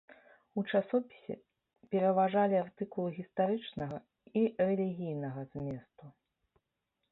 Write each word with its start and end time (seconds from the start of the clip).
У 0.59 0.61
часопісе 0.71 1.35
пераважалі 1.95 2.55
артыкулы 2.63 3.09
гістарычнага 3.19 3.97
і 4.43 4.45
рэлігійнага 4.67 5.41
зместу. 5.55 6.05